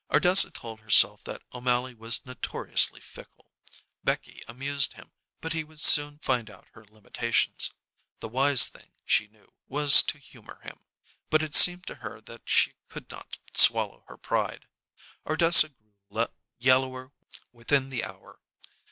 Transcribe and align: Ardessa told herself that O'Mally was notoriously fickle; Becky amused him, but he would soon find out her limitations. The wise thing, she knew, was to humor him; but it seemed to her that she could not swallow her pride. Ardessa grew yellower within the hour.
Ardessa 0.09 0.49
told 0.49 0.79
herself 0.79 1.23
that 1.25 1.43
O'Mally 1.53 1.93
was 1.93 2.25
notoriously 2.25 2.99
fickle; 3.01 3.51
Becky 4.03 4.41
amused 4.47 4.93
him, 4.93 5.11
but 5.41 5.53
he 5.53 5.63
would 5.63 5.79
soon 5.79 6.17
find 6.17 6.49
out 6.49 6.65
her 6.73 6.83
limitations. 6.85 7.69
The 8.19 8.27
wise 8.27 8.67
thing, 8.67 8.93
she 9.05 9.27
knew, 9.27 9.53
was 9.67 10.01
to 10.07 10.17
humor 10.17 10.59
him; 10.63 10.79
but 11.29 11.43
it 11.43 11.53
seemed 11.53 11.85
to 11.85 11.95
her 12.01 12.19
that 12.21 12.49
she 12.49 12.73
could 12.89 13.11
not 13.11 13.37
swallow 13.53 14.03
her 14.07 14.17
pride. 14.17 14.65
Ardessa 15.27 15.69
grew 15.69 16.27
yellower 16.57 17.11
within 17.51 17.89
the 17.89 18.03
hour. 18.03 18.39